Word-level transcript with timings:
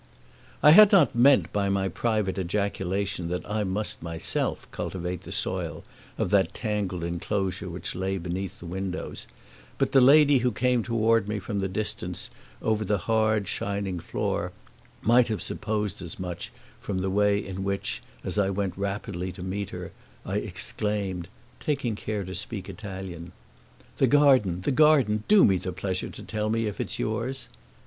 I 0.63 0.71
had 0.71 0.91
not 0.91 1.13
meant 1.13 1.53
by 1.53 1.69
my 1.69 1.87
private 1.87 2.39
ejaculation 2.39 3.27
that 3.27 3.47
I 3.47 3.63
must 3.63 4.01
myself 4.01 4.67
cultivate 4.71 5.21
the 5.21 5.31
soil 5.31 5.83
of 6.17 6.31
the 6.31 6.43
tangled 6.43 7.03
enclosure 7.03 7.69
which 7.69 7.93
lay 7.93 8.17
beneath 8.17 8.57
the 8.59 8.65
windows, 8.65 9.27
but 9.77 9.91
the 9.91 10.01
lady 10.01 10.39
who 10.39 10.51
came 10.51 10.81
toward 10.81 11.27
me 11.27 11.37
from 11.37 11.59
the 11.59 11.67
distance 11.67 12.31
over 12.63 12.83
the 12.83 12.97
hard, 12.97 13.47
shining 13.47 13.99
floor 13.99 14.51
might 15.03 15.27
have 15.27 15.39
supposed 15.43 16.01
as 16.01 16.17
much 16.19 16.51
from 16.79 17.01
the 17.01 17.11
way 17.11 17.37
in 17.37 17.63
which, 17.63 18.01
as 18.23 18.39
I 18.39 18.49
went 18.49 18.75
rapidly 18.75 19.31
to 19.33 19.43
meet 19.43 19.69
her, 19.69 19.91
I 20.25 20.37
exclaimed, 20.37 21.27
taking 21.59 21.95
care 21.95 22.23
to 22.23 22.33
speak 22.33 22.67
Italian: 22.67 23.33
"The 23.97 24.07
garden, 24.07 24.61
the 24.61 24.71
garden 24.71 25.25
do 25.27 25.45
me 25.45 25.57
the 25.57 25.71
pleasure 25.71 26.09
to 26.09 26.23
tell 26.23 26.49
me 26.49 26.65
if 26.65 26.81
it's 26.81 26.97
yours!" 26.97 27.45